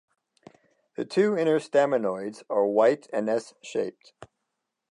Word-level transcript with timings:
The 0.95 1.05
two 1.05 1.37
inner 1.37 1.59
staminodes 1.59 2.41
are 2.49 2.65
white 2.65 3.07
and 3.13 3.29
s-shaped. 3.29 4.13